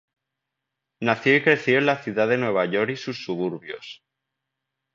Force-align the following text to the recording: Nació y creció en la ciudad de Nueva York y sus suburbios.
Nació 0.99 1.35
y 1.35 1.43
creció 1.43 1.77
en 1.77 1.85
la 1.85 2.01
ciudad 2.01 2.27
de 2.27 2.39
Nueva 2.39 2.65
York 2.65 2.89
y 2.89 2.95
sus 2.95 3.23
suburbios. 3.23 4.01